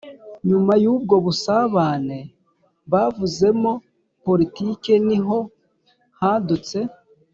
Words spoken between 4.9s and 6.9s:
ni ho hadutse